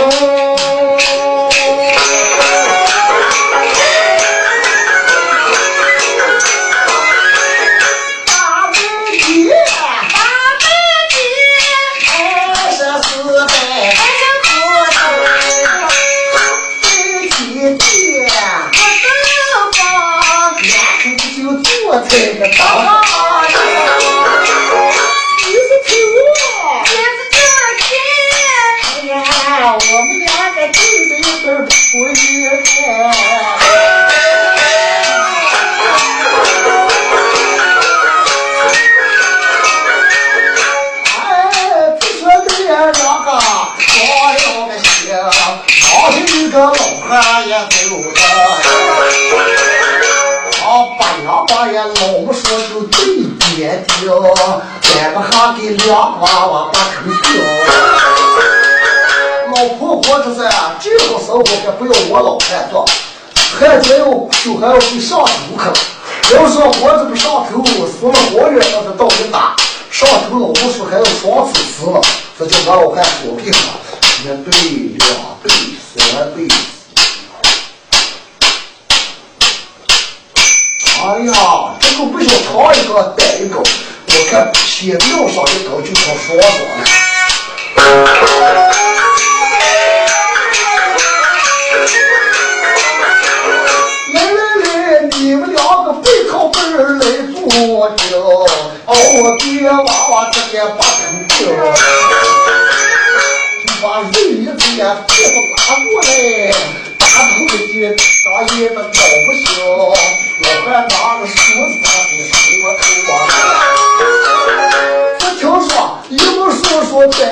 [56.14, 57.42] 给两娃娃把头掉。
[59.54, 60.40] 老婆婆这是
[60.80, 62.84] 这种生活可不要我老汉做，
[63.58, 64.04] 汉奸要
[64.44, 66.34] 就还要去上头去。
[66.34, 69.54] 要说活着不上头，死了活着那是道理大。
[69.90, 72.00] 上头老婆说还要双手死了，
[72.38, 73.58] 这就把老汉说病了。
[74.24, 74.52] 一对、
[74.98, 75.08] 两
[75.42, 75.52] 对、
[75.94, 76.48] 三对。
[81.04, 83.62] 哎呀，这个不想长一个短一个，
[84.16, 86.44] 我看铁料上一个就成双双了。
[94.12, 94.64] 来来来，
[95.18, 97.40] 你们两个背靠背儿来坐
[97.96, 98.04] 着，
[98.86, 98.90] 哦，
[99.40, 100.88] 爹娃娃这个把头
[101.28, 101.34] 掉，
[103.66, 105.58] 就把肉一子呀屁股拉
[105.90, 106.06] 过来，
[107.14, 107.72] 大头的就
[108.24, 108.90] 大爷的搞
[109.24, 111.32] 不行，老汉拿个梳
[111.68, 112.34] 子他给梳
[112.64, 113.14] 我头啊。
[115.20, 115.72] 我听说
[116.08, 117.22] 一不说说白，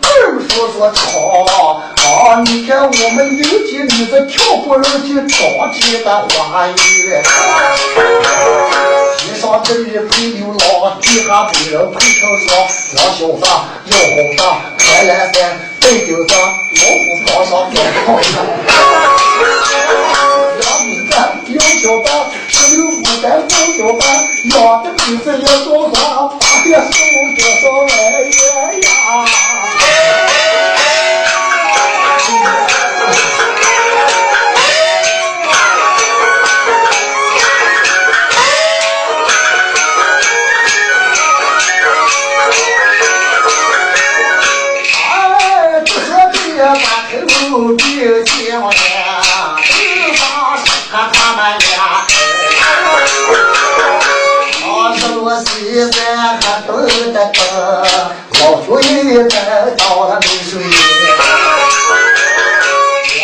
[0.00, 0.96] 二不说说长
[1.44, 2.42] 啊！
[2.46, 6.74] 你看我们有天你这跳过人去长天的花园，
[9.24, 13.40] 天上这一陪牛郎，地下陪人陪成双，两小子
[13.86, 14.42] 要红的，
[14.76, 18.44] 开蓝山背丢子，老虎床上盖好上。
[20.60, 22.06] 两米三，两小子，
[22.48, 24.06] 十六牡丹三小班，
[24.44, 26.00] 养的鼻子也多大，
[26.38, 28.30] 八月十五多少来月
[28.82, 29.53] 呀？
[47.54, 48.76] 头别见我呀，
[49.54, 49.62] 头
[50.16, 50.58] 发
[50.90, 51.70] 看他们俩。
[54.64, 55.96] 啊，这我西山
[56.40, 56.68] 还都
[57.12, 57.32] 得得，
[58.40, 60.50] 老祖爷得到了流水。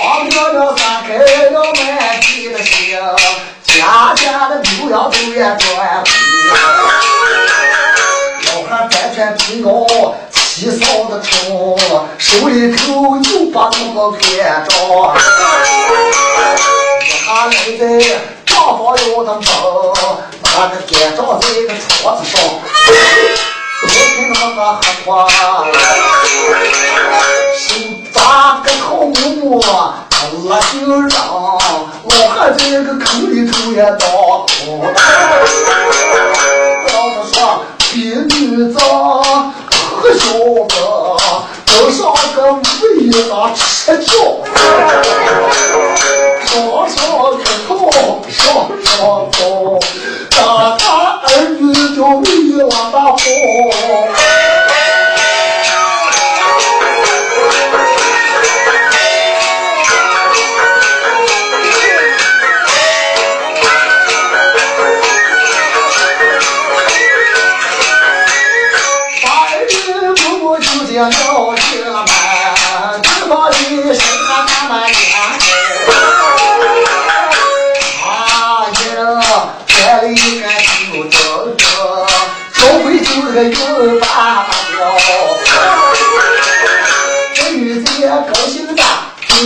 [0.00, 1.08] 忘掉了三开
[1.50, 2.96] 了满地的星，
[3.64, 6.06] 家家的牛羊都也转回。
[8.46, 11.76] 老汉单穿皮袄，七嫂子冲，
[12.30, 14.70] 手里头就把那个看着。
[17.26, 17.82] 他来在
[18.46, 19.42] 丈房要的门，
[20.40, 22.32] 把那个干仗在个窗子上，
[23.82, 25.10] 我看那个黑花，
[27.58, 27.60] 手
[28.12, 28.14] 抓
[28.62, 29.58] 个套木木，
[30.44, 31.10] 我就让
[32.04, 34.48] 老汉在个口里头也当空。
[36.86, 37.34] 要是说
[37.92, 38.38] 比女
[38.72, 40.22] 子和小
[40.68, 40.72] 子，
[41.90, 42.60] 上个武
[42.98, 44.42] 艺上吃酒。
[46.46, 46.54] 上
[46.88, 46.98] 上
[47.38, 47.78] 可头，
[48.28, 48.38] 上
[48.84, 48.98] 上
[49.38, 49.78] 高，
[50.30, 50.38] 大
[50.78, 50.84] 他
[51.22, 51.28] 儿
[51.58, 51.62] 女
[51.94, 53.16] 就为往大跑。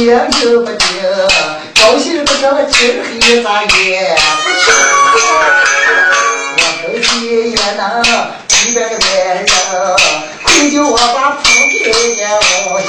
[0.04, 0.76] 也有不定，
[1.80, 4.62] 高兴的这个今黑咱也不清。
[6.58, 7.80] 我手机也能
[8.46, 9.02] 几百个男
[9.34, 9.46] 人，
[10.44, 12.20] 愧疚我把铺给也
[12.66, 12.86] 我写。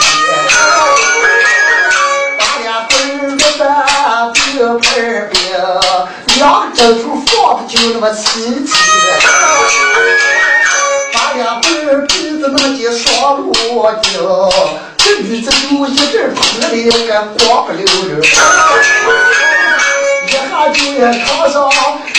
[2.37, 2.91] 把俩棍
[3.39, 3.61] 子的
[4.33, 4.37] 冰
[4.81, 4.91] 盆
[5.31, 5.39] 冰，
[6.35, 8.21] 两个枕头放的就那么齐
[8.65, 8.67] 齐。
[11.13, 13.53] 把俩棍儿鼻子那么的双路
[14.01, 14.11] 径，
[14.94, 16.75] 这女子就一阵哭的
[17.07, 18.19] 个光不溜溜。
[20.25, 20.35] 一下
[20.73, 21.55] 就也扛上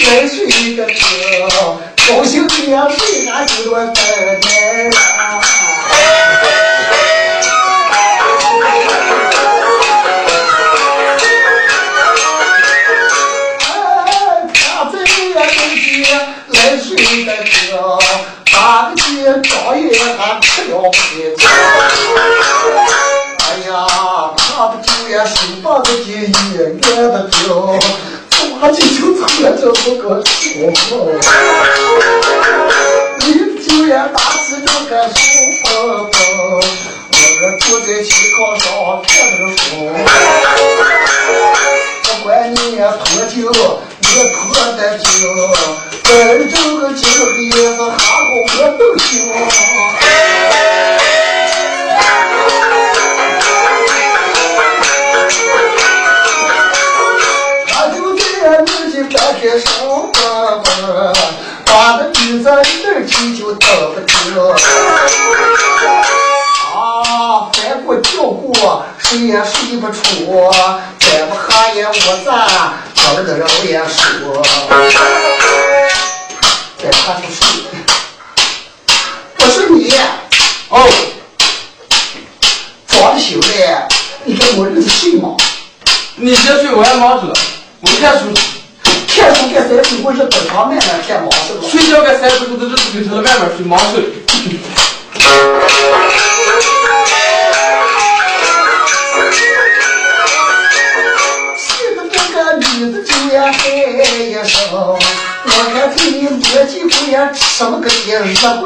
[0.07, 0.37] 来水
[0.77, 0.97] 的瓶，
[2.09, 4.91] 高兴的也睡俺就多等人。
[4.93, 5.41] 哎，
[14.55, 15.85] 他这也东西
[16.49, 16.87] 来水
[17.25, 17.55] 的瓶，
[18.57, 20.97] 打个鸡张也还吃了不得。
[23.45, 23.71] 哎呀，
[24.35, 27.37] 他不就也手把个鸡一圆的瓶，
[28.31, 30.33] 抓起就喝着不个手。
[33.21, 33.25] 你
[33.63, 35.15] 就也拿起那个手
[35.63, 35.67] 风
[36.11, 36.17] 风，
[37.13, 37.21] 我
[37.61, 38.65] 坐在气炕上
[39.03, 39.61] 看着书。
[42.05, 42.91] 不管你喝
[43.29, 43.37] 酒，
[44.09, 45.05] 你喝的酒，
[46.05, 47.03] 真正的酒
[47.35, 48.01] 黑子哈好
[48.35, 48.47] 我
[48.79, 49.05] 都行。
[57.67, 58.23] 他就在
[58.65, 59.67] 自己白天上
[60.13, 60.23] 班，
[61.65, 64.01] 把那女子一儿去就等不
[64.35, 64.37] 着。
[66.75, 69.99] 啊，翻过叫过，谁也睡不出，
[71.01, 71.93] 再不下也我
[72.25, 72.29] 咱
[73.07, 74.43] 找的人也说，
[76.83, 77.47] 再下去睡。
[79.39, 79.95] 我说你，
[80.71, 80.75] 哦，
[82.89, 83.47] 装的修的，
[84.25, 85.37] 你跟我日子睡吗？
[86.17, 87.35] 你先睡，我还忙着呢。
[87.81, 88.25] 我看书，
[89.15, 90.01] 看书干啥睡？
[90.03, 91.61] 我是本场慢慢看忙，是吧？
[91.71, 94.03] 睡觉该三十分钟，日子跟成了外面睡，忙睡。
[103.37, 103.53] 也喊
[104.31, 104.99] 一声，我
[105.45, 108.65] 看看你年纪不也什么个节日会？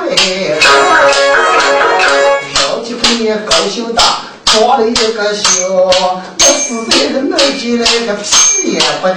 [2.68, 4.00] 老几回也高兴的
[4.44, 6.22] 装了一个心，我
[6.56, 9.16] 死在个那进来个屁也不听。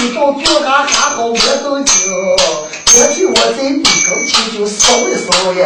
[0.00, 5.60] 一到坐干还好我都听，我听我在里头去就搜一搜呀。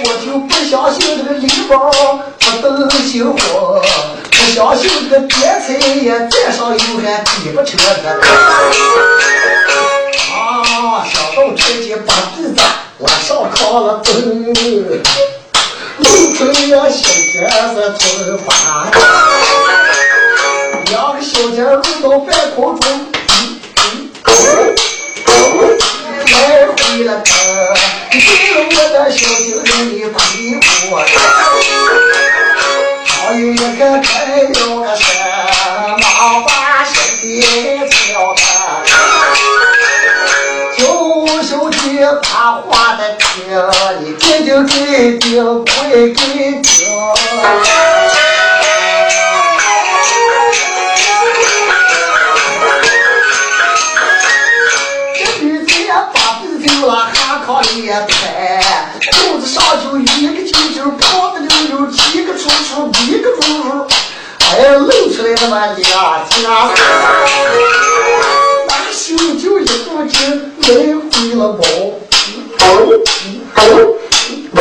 [0.00, 1.90] 我就不相信这个礼包
[2.40, 3.80] 不等幸福，
[4.48, 8.08] 不相信这个点菜也沾上油还比不成个。
[10.32, 12.56] 啊，想到这间把地子
[12.96, 14.10] 我上炕了走，
[15.98, 16.02] 露
[16.34, 16.38] 出
[16.68, 16.98] 呀小
[17.30, 17.36] 尖
[17.74, 18.02] 子头
[18.46, 18.50] 发，
[20.86, 22.84] 两个小尖露到半空中，
[26.24, 26.32] 来
[26.66, 27.30] 回了头。
[28.10, 28.16] 给
[28.56, 30.16] 我的小精灵你陪
[30.90, 30.92] 我，
[33.30, 34.08] 我有一个朋
[34.54, 35.04] 友，个什
[35.98, 36.02] 么
[36.46, 36.94] 把心
[37.42, 38.40] 的交他，
[40.78, 40.82] 就
[41.42, 41.76] 兄弟
[42.62, 43.26] 话的听，
[44.00, 46.72] 你听听听听快听听。
[65.38, 65.78] 露出来那么两
[66.28, 66.42] 家，
[68.66, 70.16] 那心就一股劲
[70.62, 71.62] 来回了跑，
[72.58, 72.64] 跑
[73.54, 74.58] 跑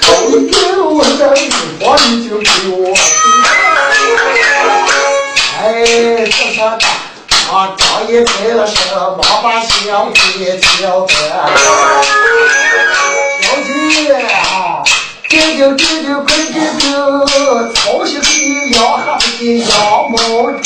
[0.00, 0.82] 跑，你给我
[1.18, 1.38] 的地
[1.80, 2.72] 方你就给我，
[5.60, 5.62] 哎，
[6.24, 6.88] 这是大。
[7.52, 11.12] 啊，张一开了车，忙把小姐叫的，
[13.42, 13.68] 小姐
[14.14, 14.82] 啊，
[15.34, 19.68] 丢丢丢丢快丢丢，操心的养孩子养
[20.08, 20.16] 毛
[20.52, 20.62] 猪。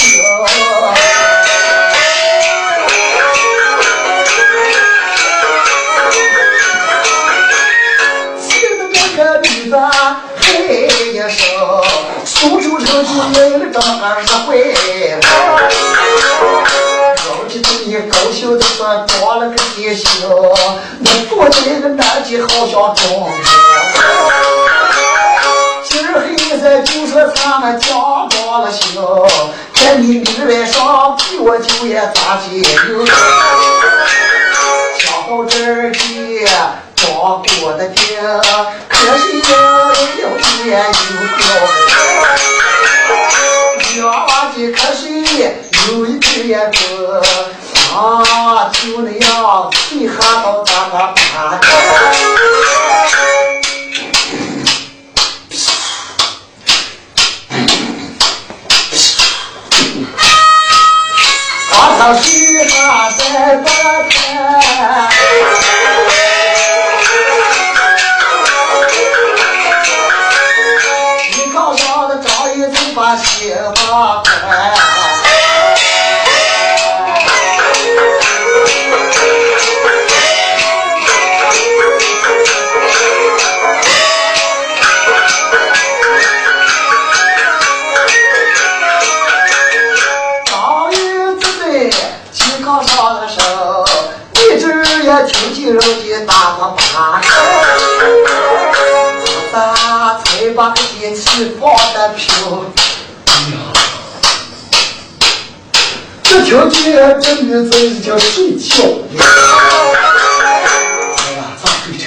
[32.07, 32.65] 咋接应。
[34.99, 36.47] 讲到这儿去，
[36.97, 38.23] 装过的天，
[38.89, 39.43] 可是也
[40.23, 40.47] 有天
[40.87, 40.91] 有
[41.39, 41.41] 掉。
[43.97, 44.99] 两娃的可是
[45.91, 47.23] 有一天个。
[47.91, 51.59] 啊，就那样，你喊到咱个班。
[61.99, 65.68] 刚才水还在半开，
[101.39, 102.27] 个电器放的平。
[103.27, 103.57] 哎呀，
[106.25, 109.23] 这条街这女子叫睡觉的。
[110.43, 110.45] 哎
[111.33, 112.05] 呀，咋睡着？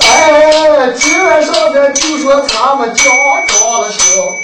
[0.00, 3.02] 哎，今晚上的就说他们家
[3.48, 4.38] 装了修，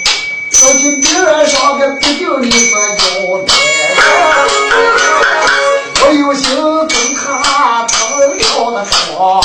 [0.51, 2.79] 说今明晚上的不定你是要
[3.37, 3.47] 来。
[6.07, 6.55] 我有心
[6.87, 8.35] 跟他成了
[8.75, 9.41] 的双，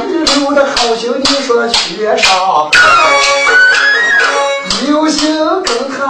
[0.00, 2.70] 把你留的好心你说学上。
[4.88, 6.00] 有心跟他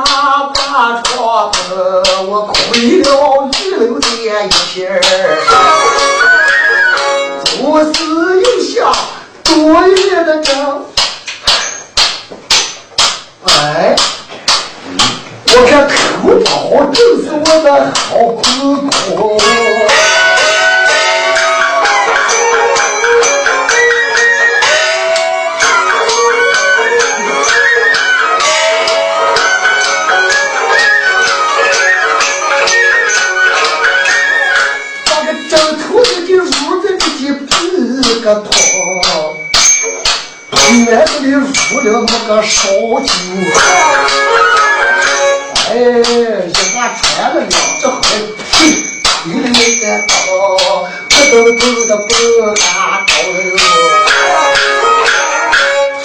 [0.55, 4.95] 把床碰，我亏了玉楼的一片儿。
[7.59, 7.93] 我是
[8.41, 8.93] 有下
[9.43, 9.53] 多
[9.88, 9.91] 余
[10.24, 10.84] 的账，
[13.47, 13.97] 哎。
[15.53, 15.91] 我看口
[16.45, 16.49] 桃
[16.93, 18.07] 正是我的好
[18.38, 18.43] 哥
[18.86, 20.20] 哥。
[38.31, 38.49] 个痛，
[40.87, 43.11] 院子里屋了那个烧酒。
[45.68, 47.03] 哎，人家穿
[47.35, 47.51] 了两
[47.81, 48.01] 只好
[48.53, 48.55] 皮，
[49.24, 49.45] 里面
[49.81, 50.12] 的刀，
[51.09, 52.05] 不都都的不
[52.55, 52.62] 干
[53.05, 53.11] 刀。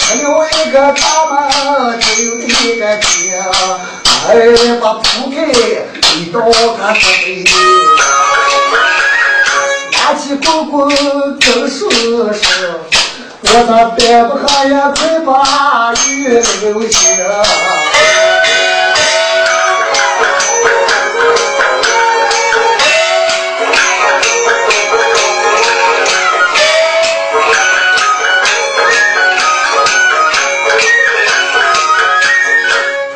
[0.00, 2.40] 还有一个大门，只有一
[2.80, 3.06] 个街，
[4.28, 4.30] 哎，
[4.80, 5.36] 把铺盖
[6.16, 6.50] 一刀个
[6.94, 7.44] 碎。
[10.06, 10.88] 天气公公
[11.40, 11.90] 真舒
[12.32, 12.40] 适，
[13.42, 14.38] 我咋憋不
[14.72, 14.92] 呀？
[14.94, 16.98] 快把雨留下！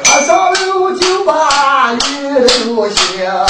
[0.04, 1.98] 马上溜就把雨
[2.66, 3.46] 留下，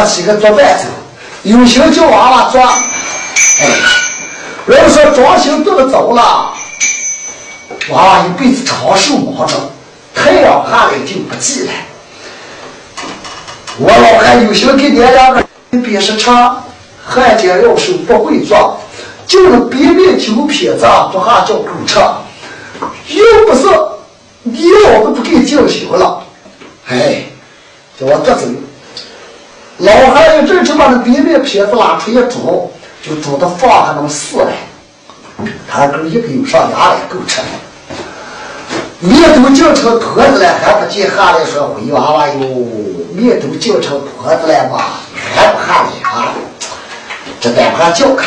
[0.00, 0.86] 别怕我这起个做饭去，
[1.42, 2.60] 有心叫娃娃做。
[2.60, 3.68] 哎，
[4.66, 6.52] 人说装修做的早了，
[7.90, 9.54] 娃娃一辈子长寿忙着，
[10.14, 11.72] 太阳下来就不记了。
[13.78, 15.44] 我老汉有心给你两个，
[15.82, 16.64] 别是长，
[17.06, 18.78] 汉奸要是不会做。”
[19.26, 20.80] 就是别面酒撇子，
[21.12, 22.00] 做下叫狗吃，
[23.14, 23.68] 又不是
[24.42, 26.20] 你老子不给叫醒了，
[26.88, 27.22] 哎，
[27.98, 28.46] 叫我这走。
[29.80, 32.70] 老汉一阵就把那别面撇子拉出一煮，
[33.02, 34.52] 就煮的放下那么四来，
[35.66, 37.40] 他哥一个有上牙来够吃。
[38.98, 42.34] 面都叫成坨子了，还不进下来说回娃娃哟，
[43.14, 44.82] 面都叫成坨子了嘛，
[45.34, 46.34] 还不下来啊？
[47.40, 48.26] 这待会叫开。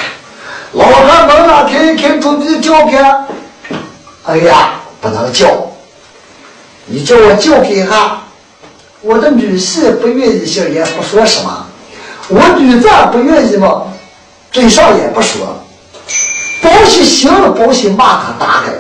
[0.72, 3.26] 老汉门啊，开开，准备叫开。
[4.26, 5.46] 哎呀，不能叫！
[6.86, 8.23] 你叫我叫开一下，
[9.04, 11.66] 我的女婿不愿意行，也不说什么。
[12.30, 13.84] 我女婿不愿意嘛，
[14.52, 15.60] 嘴上也不说。
[16.62, 18.72] 保喜行了，保喜骂他打开，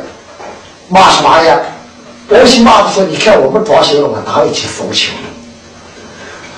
[0.87, 1.59] 骂什么呀？
[2.29, 5.11] 保喜骂他说：“你看我们装修了，我哪有去搜求？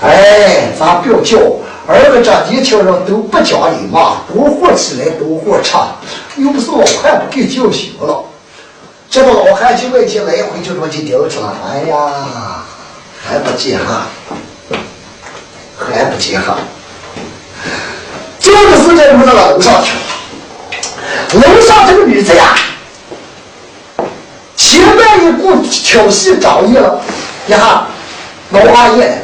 [0.00, 1.36] 哎，咱不要叫。
[1.88, 5.88] 儿子这年轻人都不讲理嘛，多活起来多活差，
[6.36, 8.24] 又不是老汉不给叫醒了。
[9.10, 11.56] 这个老汉就外去来回就这么就盯着了。
[11.68, 12.55] 哎呀，
[13.28, 14.06] 还不接哈，
[15.76, 16.58] 还不接哈。
[18.38, 19.98] 这个时间，我到楼上去了。
[21.34, 22.56] 楼上这个女子呀，
[24.56, 27.02] 前半一股调戏张爷了，
[27.48, 27.88] 一下
[28.50, 29.22] 老阿爷，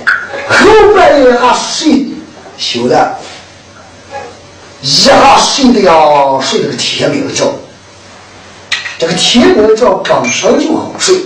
[0.49, 2.09] 后半夜一下睡。
[2.59, 3.19] 休的，
[4.81, 5.93] 一下睡的呀，
[6.41, 7.45] 睡了个天明觉。
[8.99, 11.17] 这个天明觉本身就好睡。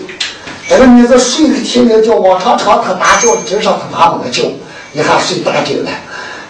[0.69, 4.51] 这个女子睡个天明觉，往常常她大觉的今上她打不个觉，
[4.93, 5.91] 一下睡大觉了。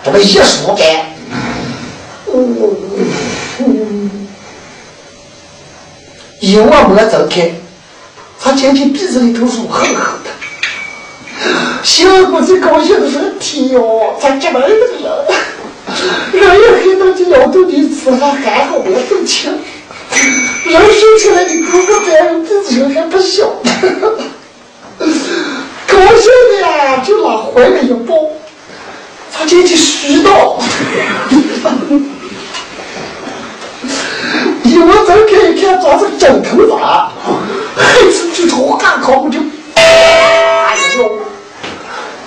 [0.05, 0.87] 这么一舒干，
[2.33, 2.57] 嗯
[3.59, 4.29] 嗯，
[6.41, 7.51] 一往没睁开，
[8.41, 10.31] 他听见鼻子里头是哼哼的。
[11.83, 15.27] 小姑子高兴的说：“天哟，咋这么冷了？
[16.33, 19.59] 人也黑到这腰肚里吃还还好我都轻。
[20.69, 23.47] 人生出来的哥哥在人鼻子上还不小，
[24.99, 28.15] 高兴的呀就拿怀里一抱，
[29.33, 30.59] 他进去虚到，
[34.65, 36.73] 一我睁开一看，装是枕头子，
[37.77, 39.39] 黑子就朝干靠不就，
[39.75, 41.21] 哎呦！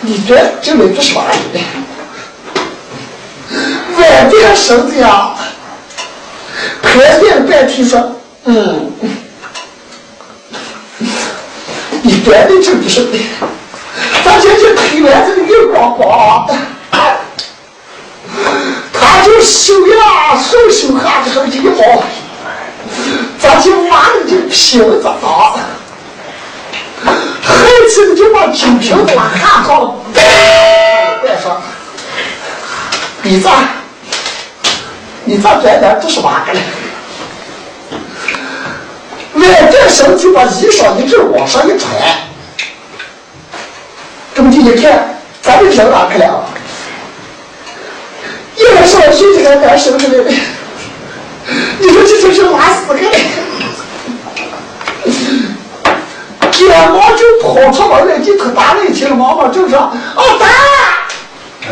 [0.02, 1.20] 你这这没做啥。
[1.54, 1.60] 的，
[3.98, 5.36] 外边生的呀，
[6.82, 8.16] 拍电半天说，
[8.52, 8.92] 嗯，
[12.02, 13.20] 你别的这不是的，
[14.26, 16.50] 咱这这拍完这个月光光，
[18.92, 22.02] 他就手呀手手下这个一毛，
[23.40, 25.54] 咱就挖的就平着啊。
[27.06, 29.94] 黑气的就把酒瓶子拉下好了，
[31.22, 31.62] 别说，
[33.22, 33.52] 你咋，
[35.24, 36.60] 你咋转点这是哪个嘞？
[39.42, 41.92] 外边身就把衣裳一直往上一穿，
[44.36, 46.46] 这么就一看，咱们人哪去了？
[48.56, 50.32] 一晚上睡起来干什么来了？
[51.80, 53.10] 你说这就是拉死个嘞？
[56.68, 59.80] 连忙就跑出门来，就可打了一听，妈妈就说
[60.16, 60.46] ：“哦，打！”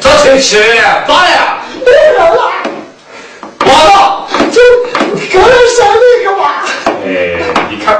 [0.00, 1.58] 这挺气人呀，咋了？
[1.84, 2.52] 没人了。
[3.60, 4.60] 妈妈，就
[5.32, 6.42] 刚才生那个嘛。
[7.06, 7.08] 哎，
[7.70, 7.96] 你看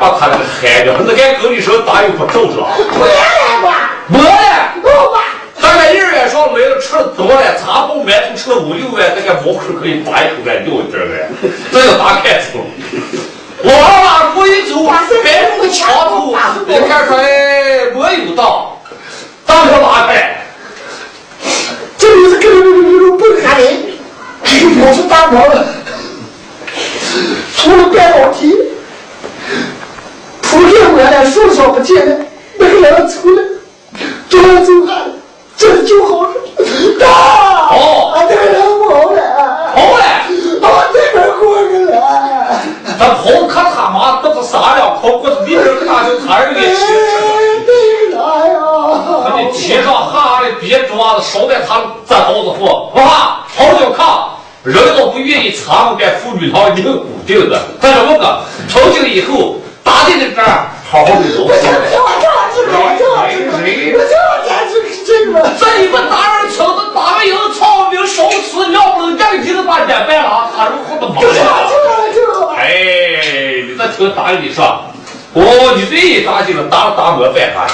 [1.06, 2.68] 那该跟你说打又不走了。
[2.78, 3.72] 没来过。
[4.08, 4.72] 没了。
[4.82, 5.20] 老爸。
[5.60, 11.28] 大概一二月上没了，吃了多了，茶包馒头吃了五六碗，那个毛是可以打一口来掉一点儿
[11.72, 12.60] 这要打开走。
[13.62, 14.84] 我娃过一走，
[15.24, 16.36] 摆弄个枪头，
[16.66, 18.78] 你看说哎，没有到，
[19.46, 20.44] 当个拉开，
[21.96, 23.60] 这里是根本就不可能，
[24.80, 25.64] 我是打光了，
[27.56, 28.52] 除了半导体，
[30.54, 32.24] 出去我连树上不见了，
[32.58, 33.42] 那个人出来，
[34.30, 35.10] 出来走汉，
[35.56, 36.30] 这就好了。
[37.04, 37.70] 啊！
[37.72, 39.18] 哦，那个人跑了，
[39.74, 40.00] 跑了，
[40.62, 41.92] 到这边过去了。
[42.96, 46.84] 他跑可他妈不知啥了，跑过去那边大就他儿里去。
[47.66, 48.54] 对了呀！
[49.24, 54.06] 他的天上哈的别抓子烧在他这刀子后，哇，跑就看。
[54.62, 57.60] 人都不愿意藏着，给妇女堂硬固定的。
[57.82, 58.40] 他怎么？
[58.68, 60.44] 从今以后，打的，这仗？
[60.90, 61.42] 好好的不。
[61.42, 65.34] 我不行，我就要个，我就要个，我就要听这这个。
[65.60, 71.22] 这一个大人请的八个营的创兵首次要不能干，急的把脸办了，他如何的忙呀？
[71.22, 71.32] 我
[71.70, 72.56] 就要听。
[72.56, 72.64] 哎，
[73.68, 74.64] 你这听大人你说，
[75.34, 77.66] 哦，你这一大进的打打我白他。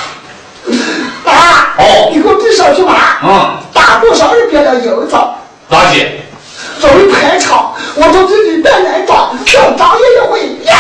[1.24, 3.20] 爸，哦，你给我闭上去吧。
[3.22, 5.36] 嗯，打多少人别的营操。
[5.70, 6.06] 垃圾。
[6.80, 10.74] 作为排场，我都自己带来找，想当也会呀。